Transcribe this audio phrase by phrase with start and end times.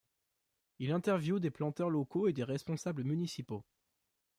[0.79, 3.63] Il interviewe des planteurs locaux et des responsables municipaux.